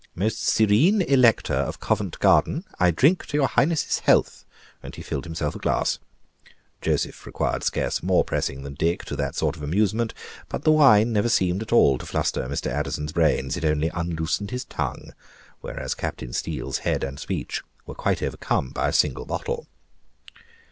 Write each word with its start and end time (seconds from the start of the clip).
Most 0.15 0.41
Serene 0.41 1.03
Elector 1.03 1.53
of 1.53 1.79
Covent 1.79 2.17
Garden, 2.17 2.63
I 2.79 2.89
drink 2.89 3.27
to 3.27 3.37
your 3.37 3.47
Highness's 3.49 3.99
health," 3.99 4.45
and 4.81 4.95
he 4.95 5.03
filled 5.03 5.25
himself 5.25 5.53
a 5.55 5.59
glass. 5.59 5.99
Joseph 6.81 7.23
required 7.27 7.63
scarce 7.63 8.01
more 8.01 8.23
pressing 8.23 8.63
than 8.63 8.73
Dick 8.73 9.05
to 9.05 9.15
that 9.17 9.35
sort 9.35 9.55
of 9.55 9.61
amusement; 9.61 10.15
but 10.49 10.63
the 10.63 10.71
wine 10.71 11.13
never 11.13 11.29
seemed 11.29 11.61
at 11.61 11.71
all 11.71 11.99
to 11.99 12.05
fluster 12.07 12.47
Mr. 12.47 12.71
Addison's 12.71 13.13
brains; 13.13 13.55
it 13.57 13.63
only 13.63 13.89
unloosed 13.93 14.49
his 14.49 14.65
tongue: 14.65 15.13
whereas 15.59 15.93
Captain 15.93 16.33
Steele's 16.33 16.79
head 16.79 17.03
and 17.03 17.19
speech 17.19 17.61
were 17.85 17.93
quite 17.93 18.23
overcome 18.23 18.71
by 18.71 18.87
a 18.87 18.93
single 18.93 19.27
bottle. 19.27 19.67